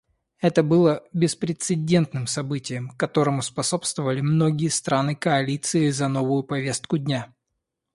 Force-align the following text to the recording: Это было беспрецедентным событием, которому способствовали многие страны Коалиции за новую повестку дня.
Это 0.39 0.63
было 0.63 1.03
беспрецедентным 1.13 2.25
событием, 2.25 2.89
которому 2.97 3.43
способствовали 3.43 4.21
многие 4.21 4.69
страны 4.69 5.15
Коалиции 5.15 5.91
за 5.91 6.07
новую 6.07 6.41
повестку 6.41 6.97
дня. 6.97 7.31